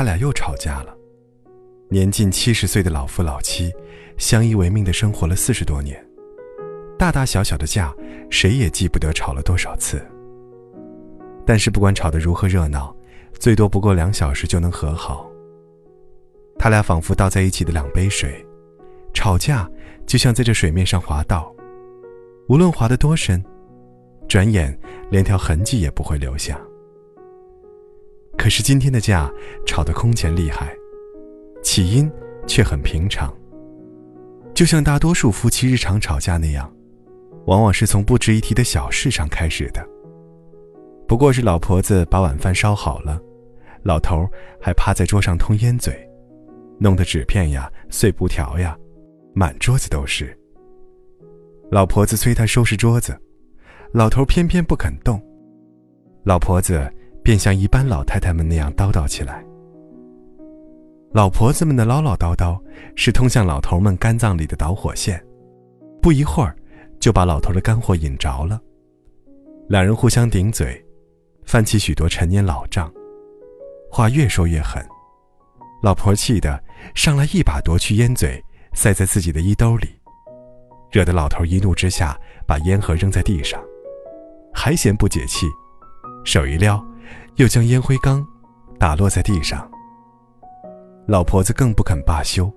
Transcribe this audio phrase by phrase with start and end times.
[0.00, 0.96] 他俩又吵架了。
[1.90, 3.70] 年近七十岁的老夫老妻，
[4.16, 6.02] 相依为命的生活了四十多年，
[6.98, 7.94] 大大小小的架，
[8.30, 10.02] 谁也记不得吵了多少次。
[11.44, 12.96] 但是不管吵得如何热闹，
[13.38, 15.30] 最多不过两小时就能和好。
[16.58, 18.42] 他俩仿佛倒在一起的两杯水，
[19.12, 19.70] 吵架
[20.06, 21.54] 就像在这水面上滑道，
[22.48, 23.44] 无论滑得多深，
[24.26, 24.74] 转眼
[25.10, 26.58] 连条痕迹也不会留下。
[28.40, 29.30] 可是今天的架
[29.66, 30.74] 吵得空前厉害。
[31.62, 32.10] 起因
[32.46, 33.30] 却很平常，
[34.54, 36.72] 就像大多数夫妻日常吵架那样，
[37.44, 39.86] 往往是从不值一提的小事上开始的。
[41.06, 43.20] 不过是老婆子把晚饭烧好了，
[43.82, 44.26] 老头
[44.58, 45.94] 还趴在桌上通烟嘴，
[46.78, 48.74] 弄得纸片呀、碎布条呀，
[49.34, 50.34] 满桌子都是。
[51.70, 53.14] 老婆子催他收拾桌子，
[53.92, 55.22] 老头偏偏不肯动，
[56.24, 56.90] 老婆子
[57.22, 59.44] 便像一般老太太们那样叨叨起来。
[61.12, 62.60] 老婆子们的唠唠叨叨，
[62.94, 65.20] 是通向老头们肝脏里的导火线，
[66.00, 66.54] 不一会儿，
[67.00, 68.60] 就把老头的肝火引着了。
[69.68, 70.80] 两人互相顶嘴，
[71.44, 72.92] 翻起许多陈年老账，
[73.90, 74.84] 话越说越狠。
[75.82, 76.62] 老婆气得
[76.94, 78.40] 上来一把夺去烟嘴，
[78.72, 79.88] 塞在自己的衣兜里，
[80.92, 83.60] 惹得老头一怒之下把烟盒扔在地上，
[84.54, 85.46] 还嫌不解气，
[86.24, 86.80] 手一撩，
[87.36, 88.26] 又将烟灰缸
[88.78, 89.70] 打落在地上。
[91.06, 92.52] 老婆子更不肯罢休，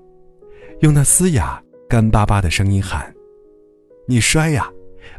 [0.81, 3.13] 用那嘶哑干巴巴的声音喊
[4.07, 4.69] ：“你摔呀，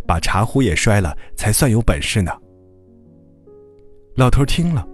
[0.06, 2.30] 把茶壶也摔了，才算有本事呢。”
[4.16, 4.86] 老头听了，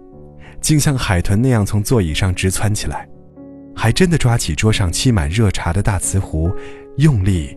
[0.59, 3.07] 竟像海豚那样从座椅上直窜起来，
[3.75, 6.51] 还真的抓起桌上沏满热茶的大瓷壶，
[6.97, 7.55] 用力，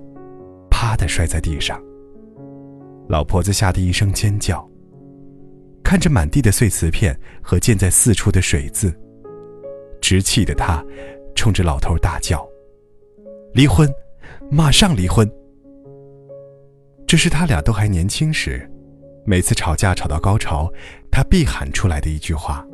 [0.70, 1.80] 啪的摔在地上。
[3.08, 4.68] 老婆子吓得一声尖叫，
[5.84, 8.92] 看着满地的碎瓷片和溅在四处的水渍。
[10.00, 10.84] 直气的他，
[11.36, 12.44] 冲着老头大叫
[13.54, 13.88] ：“离婚，
[14.50, 15.30] 马上离婚！”
[17.06, 18.68] 这是他俩都还年轻时，
[19.24, 20.68] 每次吵架吵到高潮，
[21.10, 22.66] 他必喊出来的一句话。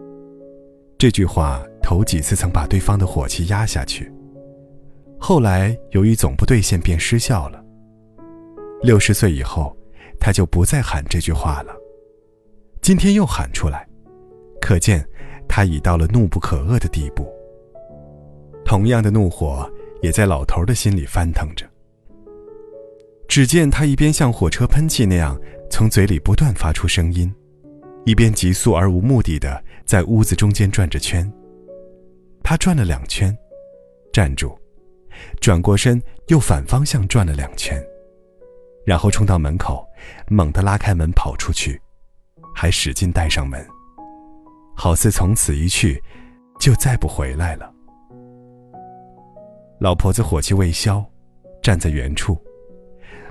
[0.97, 4.10] 这句话头几次曾把对方的火气压下去，
[5.19, 7.62] 后来由于总不兑现，便失效了。
[8.82, 9.76] 六十岁以后，
[10.19, 11.75] 他就不再喊这句话了。
[12.91, 13.87] 今天又喊出来，
[14.61, 15.06] 可见。
[15.49, 17.25] 他已到了怒不可遏的地步。
[18.65, 19.65] 同样的怒火
[20.03, 21.65] 也在老头的心里翻腾着。
[23.29, 25.41] 只见他一边像火车喷气那样
[25.71, 27.33] 从嘴里不断发出声音，
[28.06, 31.33] 一边急速而无目的的在屋子中间转着圈。
[32.43, 33.33] 他转了两圈，
[34.12, 34.59] 站住，
[35.41, 37.81] 转过身又反方向转了两圈，
[38.84, 39.87] 然后冲到门口，
[40.27, 41.81] 猛地拉开门跑出去，
[42.60, 43.66] 还使劲带上门。
[44.76, 45.98] 好似从此一去，
[46.59, 47.72] 就再不回来了。
[49.81, 51.03] 老婆子火气未消，
[51.62, 52.37] 站在原处，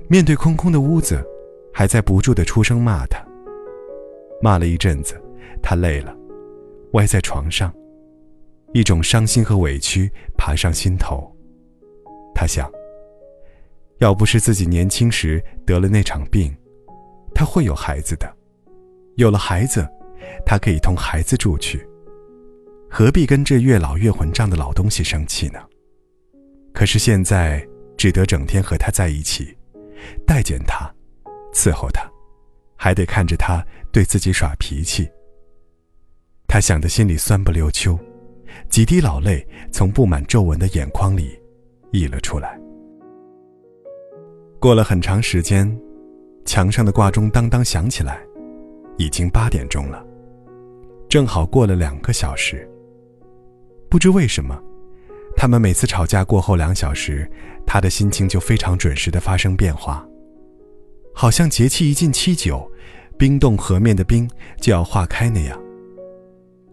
[0.07, 1.23] 面对空空的屋子，
[1.71, 3.23] 还在不住的出声骂他。
[4.41, 5.21] 骂了一阵子，
[5.61, 6.11] 他累了，
[6.93, 7.71] 歪在床上，
[8.73, 11.31] 一种伤心和委屈爬上心头。
[12.33, 12.67] 他想，
[13.99, 16.51] 要不是自己年轻时得了那场病，
[17.35, 18.27] 他会有孩子的，
[19.19, 19.87] 有了孩子。
[20.45, 21.85] 他可以同孩子住去，
[22.89, 25.59] 何必跟这越老越混账的老东西生气呢？
[26.73, 27.65] 可是现在
[27.97, 29.55] 只得整天和他在一起，
[30.25, 30.89] 待见他，
[31.53, 32.09] 伺候他，
[32.75, 35.09] 还得看着他对自己耍脾气。
[36.47, 37.97] 他想得心里酸不溜秋，
[38.69, 41.39] 几滴老泪从布满皱纹的眼眶里
[41.91, 42.59] 溢了出来。
[44.59, 45.69] 过了很长时间，
[46.45, 48.21] 墙上的挂钟当当响起来，
[48.99, 50.05] 已经八点钟了。
[51.09, 52.69] 正好过了两个小时。
[53.89, 54.61] 不知为什么，
[55.35, 57.27] 他们每次吵架过后两小时，
[57.65, 60.05] 他的心情就非常准时的发生变化，
[61.15, 62.69] 好像节气一进七九，
[63.17, 64.29] 冰冻河面的冰
[64.61, 65.59] 就要化开那样。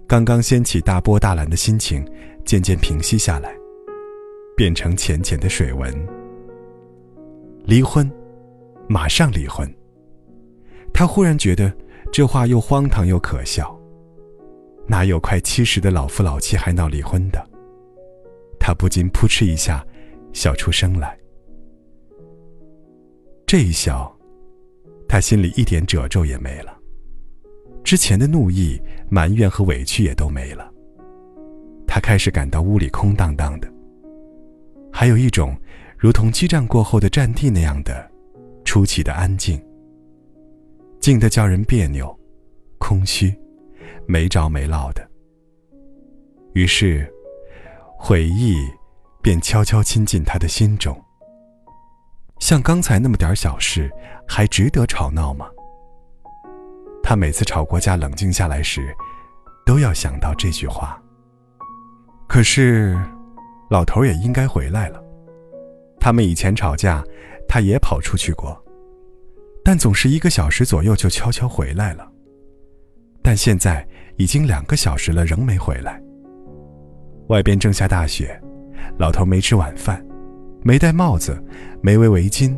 [0.07, 2.05] 刚刚掀起大波大澜的心情，
[2.45, 3.55] 渐渐平息下来，
[4.57, 5.91] 变成浅浅的水纹。
[7.65, 8.11] 离婚，
[8.89, 9.67] 马上离婚。
[10.93, 11.75] 他忽然觉得
[12.13, 13.79] 这话又荒唐又可笑。
[14.89, 17.45] 哪有快七十的老夫老妻还闹离婚的？
[18.59, 19.85] 他不禁扑哧一下，
[20.33, 21.19] 笑出声来。
[23.47, 24.13] 这一笑，
[25.09, 26.77] 他心里一点褶皱也没了，
[27.85, 30.73] 之前的怒意、埋怨和委屈也都没了。
[31.87, 33.69] 他开始感到屋里空荡荡的，
[34.93, 35.57] 还有一种
[35.97, 38.11] 如同激战过后的战地那样的
[38.65, 39.61] 出奇的安静，
[41.07, 42.13] 静得叫人别扭、
[42.79, 43.33] 空虚。
[44.09, 45.09] 没着没落的。
[46.53, 47.09] 于是，
[47.97, 48.57] 回忆
[49.23, 51.01] 便悄悄亲近他的心中。
[52.41, 53.89] 像刚才那么点小事，
[54.27, 55.49] 还值得吵闹吗？
[57.05, 58.93] 他每次吵过架、冷静下来时，
[59.65, 61.01] 都要想到这句话。
[62.27, 63.01] 可是，
[63.71, 65.01] 老头也应该回来了。
[66.01, 67.01] 他们以前吵架，
[67.47, 68.61] 他也跑出去过，
[69.67, 72.09] 但总是一个小时左右就悄悄回来了。
[73.21, 73.85] 但现在
[74.17, 76.01] 已经两个小时了，仍没回来。
[77.31, 78.41] 外边正下大雪，
[78.97, 80.01] 老头没吃晚饭，
[80.63, 81.43] 没戴帽子，
[81.81, 82.57] 没围围巾，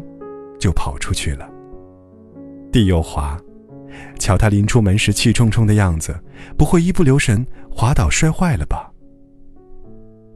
[0.61, 1.49] 就跑出去了。
[2.71, 3.41] 地又滑，
[4.19, 6.15] 瞧他临出门时气冲冲的样子，
[6.59, 8.93] 不会一不留神滑倒摔坏了吧？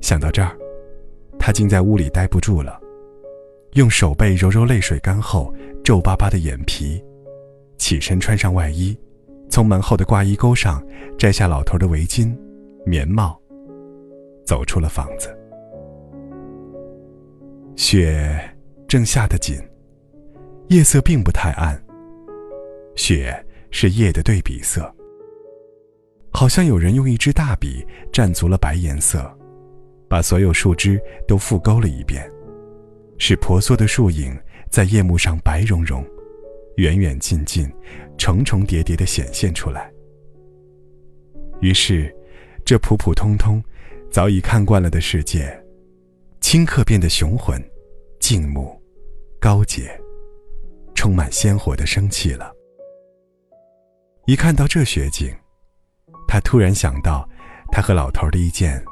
[0.00, 0.56] 想到这儿，
[1.38, 2.80] 他竟在屋里待不住了，
[3.74, 5.52] 用手背揉揉泪水干后
[5.84, 7.02] 皱巴巴的眼皮，
[7.76, 8.96] 起身穿上外衣，
[9.50, 10.82] 从门后的挂衣钩上
[11.18, 12.36] 摘下老头的围巾、
[12.86, 13.38] 棉帽。
[14.44, 15.34] 走出了房子，
[17.76, 18.38] 雪
[18.88, 19.56] 正下得紧，
[20.68, 21.80] 夜色并不太暗。
[22.96, 23.32] 雪
[23.70, 24.92] 是夜的对比色，
[26.32, 29.32] 好像有人用一支大笔蘸足了白颜色，
[30.08, 32.28] 把所有树枝都复勾了一遍，
[33.18, 34.36] 使婆娑的树影
[34.72, 36.02] 在夜幕上白茸茸、
[36.76, 37.70] 远远近近、
[38.16, 39.92] 重重叠叠的显现出来。
[41.60, 42.12] 于是，
[42.64, 43.62] 这普普通通。
[44.10, 45.58] 早已看惯了的世界，
[46.42, 47.58] 顷刻变得雄浑、
[48.20, 48.78] 静穆、
[49.40, 49.98] 高洁，
[50.94, 52.52] 充满鲜活的生气了。
[54.26, 55.34] 一看到这雪景，
[56.28, 57.26] 他突然想到
[57.70, 58.84] 他和老头的一件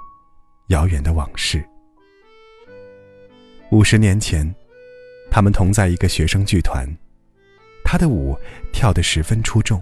[0.69, 1.62] 遥远的往事。
[3.71, 4.55] 五十年前，
[5.31, 6.87] 他们同在一个学生剧团，
[7.85, 8.37] 他的舞
[8.73, 9.81] 跳得十分出众。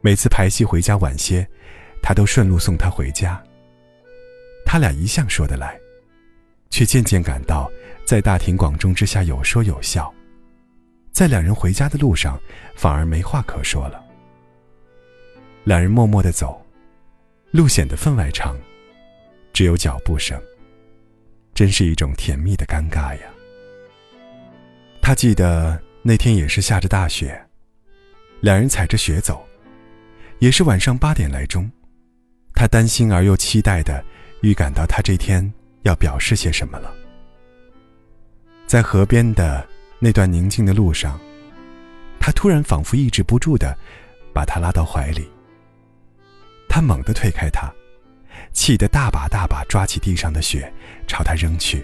[0.00, 1.46] 每次排戏回家晚些，
[2.02, 3.42] 他都顺路送他回家。
[4.64, 5.80] 他俩一向说得来，
[6.70, 7.70] 却渐渐感到
[8.04, 10.12] 在大庭广众之下有说有笑，
[11.10, 12.38] 在两人回家的路上
[12.76, 14.04] 反而没话可说了。
[15.64, 16.64] 两人默默地走，
[17.50, 18.56] 路显得分外长，
[19.52, 20.40] 只有脚步声，
[21.54, 23.22] 真是一种甜蜜的尴尬呀。
[25.08, 27.42] 他记得那天也是下着大雪，
[28.42, 29.42] 两人踩着雪走，
[30.38, 31.66] 也是晚上八点来钟，
[32.52, 34.04] 他担心而又期待的。
[34.42, 35.50] 预感到他这天
[35.84, 36.92] 要表示些什么了。
[38.66, 39.66] 在河边的
[39.98, 41.18] 那段宁静的路上，
[42.20, 43.74] 他突然仿佛抑制不住的
[44.34, 45.26] 把他拉到怀里。
[46.68, 47.72] 他猛地推开他，
[48.52, 50.70] 气得大把大把抓起地上的雪
[51.06, 51.82] 朝他扔去。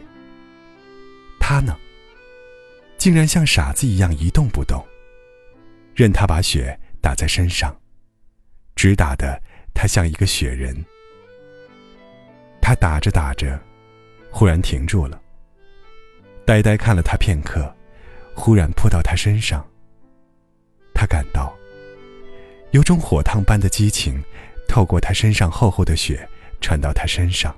[1.40, 1.74] 他呢，
[3.04, 4.82] 竟然像傻子一样一动不动，
[5.94, 7.78] 任他把雪打在身上，
[8.74, 9.38] 直打得
[9.74, 10.74] 他像一个雪人。
[12.62, 13.60] 他打着打着，
[14.30, 15.20] 忽然停住了，
[16.46, 17.70] 呆呆看了他片刻，
[18.34, 19.62] 忽然扑到他身上。
[20.94, 21.54] 他感到
[22.70, 24.18] 有种火烫般的激情，
[24.66, 26.26] 透过他身上厚厚的雪
[26.58, 27.54] 传到他身上。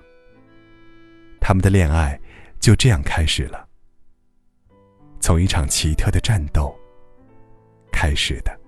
[1.41, 2.19] 他们的恋爱
[2.59, 3.66] 就这样开始了，
[5.21, 6.75] 从一场奇特的战斗
[7.93, 8.59] 开始的。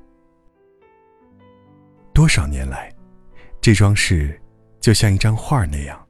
[2.12, 2.92] 多少年来，
[3.60, 4.40] 这桩事
[4.80, 6.04] 就像一张画那样。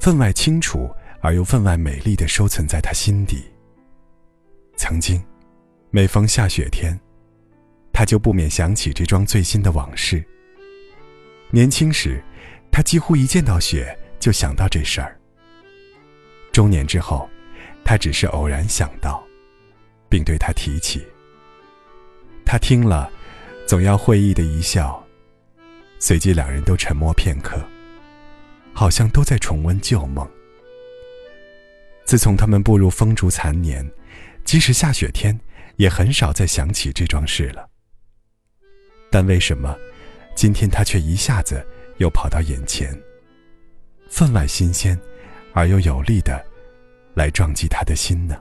[0.00, 0.88] 分外清楚
[1.20, 3.44] 而又分外美丽的收存在他心底。
[4.76, 5.20] 曾经，
[5.90, 6.98] 每逢下雪天，
[7.92, 10.24] 他就不免想起这桩最新的往事。
[11.50, 12.22] 年轻时，
[12.70, 15.18] 他几乎一见到雪就想到这事儿。
[16.52, 17.28] 中年之后，
[17.84, 19.22] 他只是偶然想到，
[20.08, 21.06] 并对他提起。
[22.44, 23.10] 他听了，
[23.66, 25.04] 总要会意的一笑，
[25.98, 27.60] 随即两人都沉默片刻。
[28.74, 30.24] 好像都在重温旧梦。
[32.04, 33.84] 自从他们步入风烛残年，
[34.44, 35.36] 即使下雪天，
[35.76, 37.68] 也很少再想起这桩事了。
[39.10, 39.76] 但为什么，
[40.36, 42.96] 今天他却一下子又跑到眼前，
[44.08, 44.96] 分外新鲜，
[45.52, 46.40] 而又有力的，
[47.14, 48.40] 来撞击他的心呢？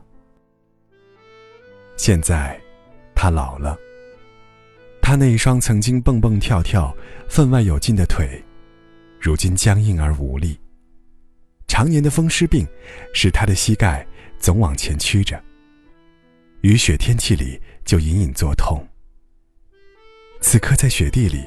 [1.97, 2.57] 现在，
[3.15, 3.75] 他老了，
[5.01, 6.95] 他那一双曾经蹦蹦跳跳、
[7.27, 8.41] 分外有劲的腿。
[9.19, 10.57] 如今僵硬而无力，
[11.67, 12.65] 常年的风湿病
[13.15, 14.05] 使他的膝盖
[14.37, 15.43] 总往前屈着。
[16.61, 18.87] 雨雪天气里就隐隐作痛。
[20.39, 21.43] 此刻在雪地里，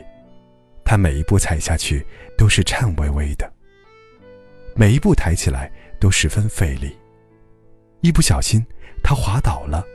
[0.84, 2.04] 他每一步踩下去
[2.36, 3.50] 都是颤巍巍的，
[4.74, 6.98] 每一步抬起来都十分费力，
[8.00, 8.66] 一不小心
[9.00, 9.86] 他滑倒了。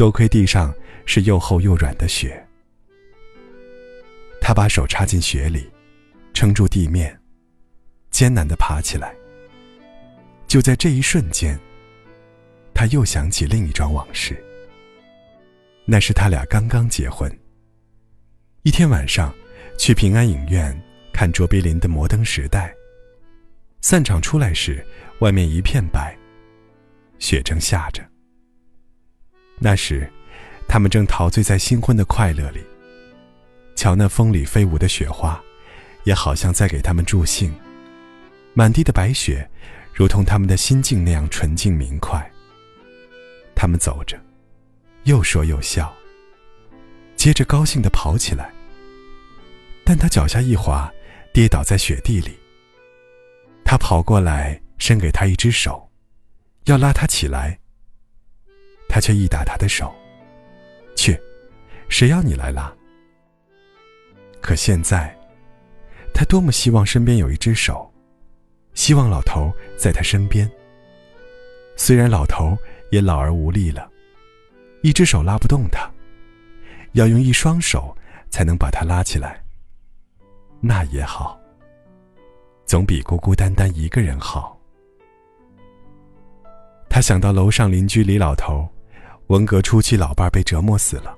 [0.00, 2.42] 多亏地上是又厚又软的雪，
[4.40, 5.70] 他把手插进雪里。
[6.32, 7.20] 撑住地面，
[8.10, 9.14] 艰难地爬起来。
[10.46, 11.60] 就在这一瞬间，
[12.72, 14.42] 他又想起另一桩往事。
[15.84, 17.30] 那是他俩刚刚结婚。
[18.62, 19.34] 一天晚上，
[19.76, 20.74] 去平安影院
[21.12, 22.68] 看卓别林的《摩登时代》。
[23.82, 24.82] 散场出来时，
[25.18, 26.16] 外面一片白，
[27.18, 28.02] 雪正下着。
[29.62, 30.10] 那时，
[30.66, 32.60] 他们正陶醉在新婚的快乐里。
[33.76, 35.38] 瞧那风里飞舞的雪花，
[36.04, 37.54] 也好像在给他们助兴。
[38.54, 39.48] 满地的白雪，
[39.92, 42.28] 如同他们的心境那样纯净明快。
[43.54, 44.18] 他们走着，
[45.04, 45.94] 又说又笑。
[47.14, 48.50] 接着高兴地跑起来。
[49.84, 50.90] 但他脚下一滑，
[51.34, 52.38] 跌倒在雪地里。
[53.62, 55.90] 他跑过来，伸给他一只手，
[56.64, 57.58] 要拉他起来。
[58.92, 59.94] 他却一打他的手，
[60.96, 61.16] 去，
[61.88, 62.74] 谁要你来拉？
[64.40, 65.16] 可现在，
[66.12, 67.88] 他多么希望身边有一只手，
[68.74, 70.50] 希望老头在他身边。
[71.76, 72.58] 虽然老头
[72.90, 73.88] 也老而无力了，
[74.82, 75.88] 一只手拉不动他，
[76.94, 77.96] 要用一双手
[78.28, 79.40] 才能把他拉起来。
[80.60, 81.38] 那也好。
[82.66, 84.58] 总比孤孤单单一个人好。
[86.88, 88.68] 他想到楼上邻居李老头，
[89.30, 91.16] 文革初期老伴儿被折磨死了，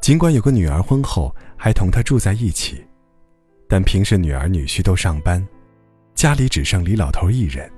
[0.00, 2.86] 尽管有个女儿，婚后还同他住在一起，
[3.68, 5.44] 但平时女儿女婿都上班，
[6.14, 7.68] 家里只剩李老头一人。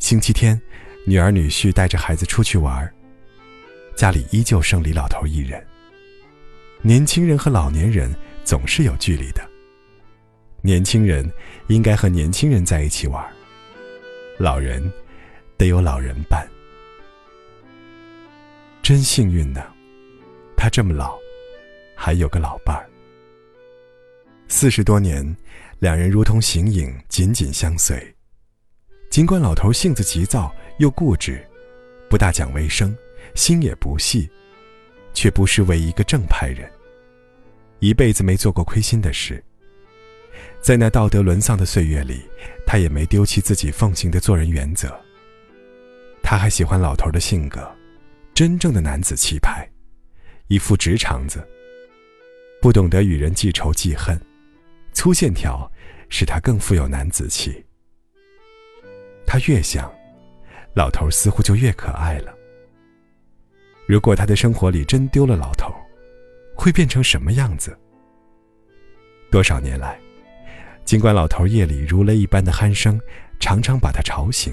[0.00, 0.60] 星期天，
[1.06, 2.92] 女儿女婿带着孩子出去玩，
[3.94, 5.64] 家里依旧剩李老头一人。
[6.82, 9.48] 年轻人和老年人总是有距离的。
[10.60, 11.24] 年轻人
[11.68, 13.24] 应该和年轻人在一起玩，
[14.38, 14.92] 老人
[15.56, 16.44] 得有老人伴。
[18.82, 19.62] 真幸运呢，
[20.56, 21.16] 他这么老，
[21.94, 22.88] 还有个老伴儿。
[24.48, 25.36] 四十多年，
[25.78, 28.14] 两人如同形影，紧紧相随。
[29.10, 31.44] 尽管老头性子急躁又固执，
[32.08, 32.96] 不大讲卫生，
[33.34, 34.28] 心也不细，
[35.12, 36.68] 却不失为一个正派人。
[37.78, 39.42] 一辈子没做过亏心的事。
[40.60, 42.22] 在那道德沦丧的岁月里，
[42.66, 44.98] 他也没丢弃自己奉行的做人原则。
[46.22, 47.70] 他还喜欢老头的性格，
[48.34, 49.68] 真正的男子气派，
[50.48, 51.46] 一副直肠子，
[52.60, 54.18] 不懂得与人记仇记恨，
[54.92, 55.70] 粗线条
[56.08, 57.64] 使他更富有男子气。
[59.26, 59.92] 他越想，
[60.74, 62.34] 老头似乎就越可爱了。
[63.86, 65.74] 如果他的生活里真丢了老头，
[66.54, 67.76] 会变成什么样子？
[69.30, 69.98] 多少年来。
[70.84, 73.00] 尽管老头夜里如雷一般的鼾声
[73.38, 74.52] 常常把他吵醒，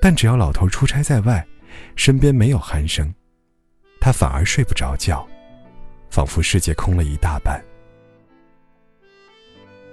[0.00, 1.46] 但只要老头出差在外，
[1.96, 3.12] 身边没有鼾声，
[4.00, 5.26] 他反而睡不着觉，
[6.10, 7.62] 仿佛世界空了一大半。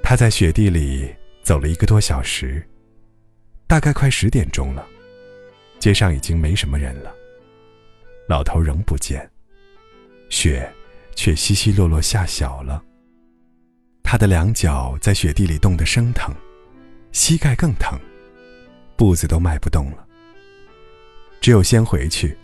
[0.03, 2.63] 他在雪地里走了一个多小时，
[3.67, 4.85] 大概快十点钟了，
[5.79, 7.11] 街上已经没什么人了，
[8.29, 9.27] 老头仍不见，
[10.29, 10.71] 雪
[11.15, 12.83] 却稀稀落落下小了。
[14.03, 16.31] 他的两脚在雪地里冻得生疼，
[17.11, 17.99] 膝盖更疼，
[18.95, 20.04] 步子都迈不动了。
[21.45, 22.35] 只有先回去，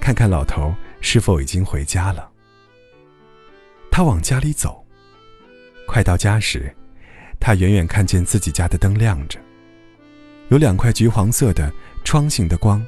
[0.00, 2.30] 看看老头是否已经回家了。
[3.90, 4.86] 他往家里走，
[5.88, 6.72] 快到家时，
[7.40, 9.40] 他远远看见自己家的灯亮着，
[10.50, 11.68] 有两块橘黄色的
[12.04, 12.80] 窗形的光，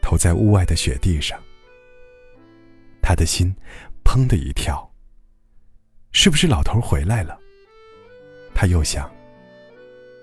[0.00, 1.38] 投在屋外的雪地上。
[3.02, 3.54] 他的心
[4.02, 4.90] 砰的一跳。
[6.12, 7.38] 是不是老头回来了？
[8.54, 9.12] 他又想。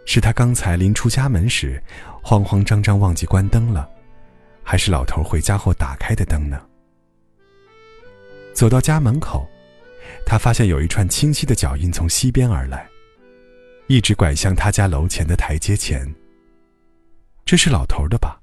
[0.08, 1.80] 是他刚才临出家门时，
[2.24, 3.88] 慌慌张张忘记关灯了，
[4.70, 6.62] 还是老头回家后打开的灯呢？
[8.54, 9.48] 走到家门口，
[10.26, 12.86] 他发现有一串清晰的脚印从西边而来，
[13.88, 16.06] 一直拐向他家楼前的台阶前。
[17.46, 18.42] 这是老头的吧？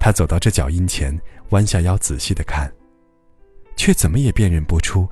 [0.00, 1.16] 他走到这脚印前，
[1.50, 2.68] 弯下腰仔细的看，
[3.76, 5.08] 却怎么也辨认不出。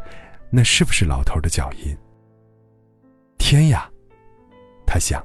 [0.51, 1.97] 那是不是老头的脚印？
[3.39, 3.89] 天呀，
[4.85, 5.25] 他想，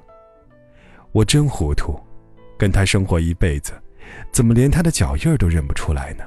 [1.13, 2.00] 我真糊涂，
[2.59, 3.74] 跟他生活一辈子，
[4.32, 6.24] 怎么连他的脚印儿都认不出来呢？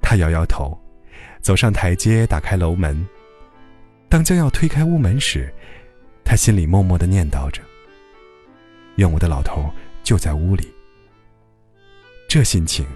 [0.00, 0.78] 他摇摇头，
[1.40, 3.06] 走上台阶，打开楼门。
[4.08, 5.52] 当将要推开屋门时，
[6.24, 7.62] 他心里默默的念叨着
[8.96, 9.70] ：“愿我的老头
[10.02, 10.66] 就在屋里。”
[12.28, 12.86] 这心情，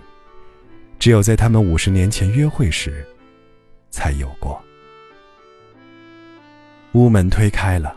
[0.98, 3.06] 只有在他们五十年前约会时。
[3.92, 4.58] 才有过。
[6.92, 7.94] 屋门推开了，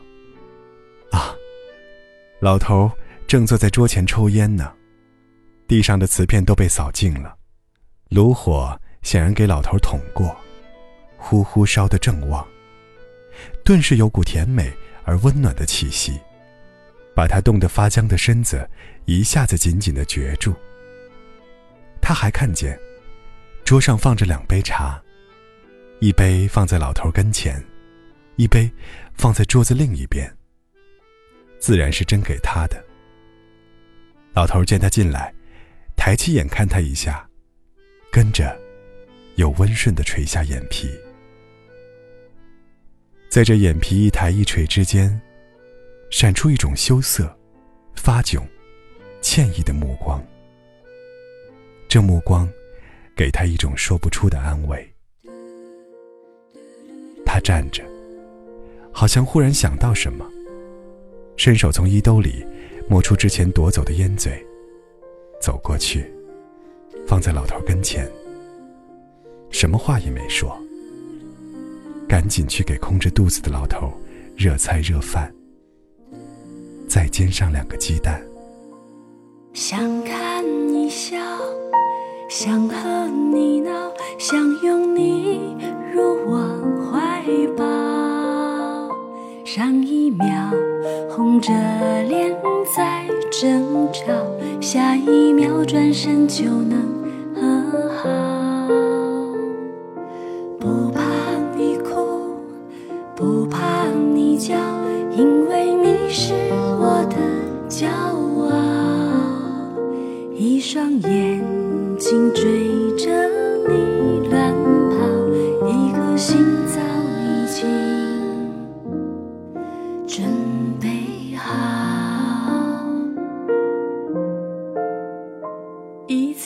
[1.10, 1.34] 啊，
[2.42, 2.92] 老头
[3.26, 4.74] 正坐在桌前抽烟呢，
[5.68, 7.36] 地上的瓷片都被扫净了，
[8.10, 10.36] 炉火显然给老头捅过，
[11.18, 12.46] 呼呼烧得正旺，
[13.64, 14.72] 顿时有股甜美
[15.04, 16.20] 而温暖的气息，
[17.16, 18.70] 把他冻得发僵的身子
[19.06, 20.54] 一下子紧紧的攫住。
[22.00, 22.80] 他还看见，
[23.64, 25.02] 桌上放着两杯茶，
[26.00, 27.64] 一杯放在老头跟前，
[28.36, 28.72] 一杯
[29.16, 30.32] 放在桌子另一边。
[31.60, 32.86] 自然是斟给他的。
[34.36, 35.34] 老头见他进来，
[35.96, 37.28] 抬起眼看他一下，
[38.12, 38.58] 跟着，
[39.36, 40.90] 又温顺的垂下眼皮。
[43.30, 45.20] 在这眼皮一抬一垂之间，
[46.10, 47.36] 闪出一种羞涩、
[47.96, 48.42] 发窘、
[49.22, 50.24] 歉意的目光。
[51.90, 52.48] 这目光，
[53.16, 54.88] 给他一种说不出的安慰。
[57.25, 57.84] 他站着，
[58.94, 60.25] 好像忽然想到什么，
[61.36, 62.46] 伸手从衣兜里
[62.88, 64.45] 摸出之前夺走的烟嘴，
[65.46, 66.12] 走过去，
[67.06, 68.10] 放在老头跟前，
[69.52, 70.58] 什么话也没说。
[72.10, 73.94] 赶紧去给空着肚子的老头
[74.36, 75.32] 热菜热饭，
[76.90, 78.20] 再煎上两个鸡蛋。
[79.54, 81.16] 想看你笑，
[82.28, 85.56] 想和你闹，想拥你
[85.94, 86.40] 入我
[86.90, 87.24] 怀
[87.56, 87.64] 抱。
[89.46, 90.25] 上一秒
[91.08, 91.52] 红着
[92.02, 92.36] 脸
[92.75, 94.25] 在争吵，
[95.06, 96.82] 一秒转身就能
[97.36, 98.35] 和好。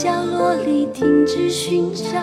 [0.00, 2.22] 角落里停止寻找，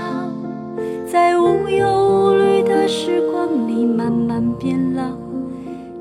[1.05, 5.03] 在无忧无虑的时光里慢慢变老。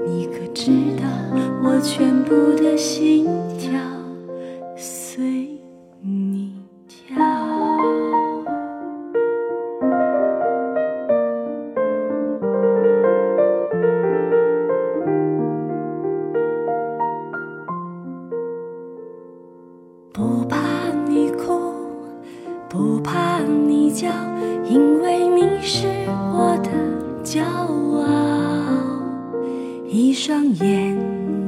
[0.07, 1.03] 你可知道？
[1.65, 3.54] 我全部的心跳